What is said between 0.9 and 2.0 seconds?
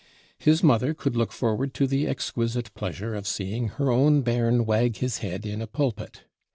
could look forward to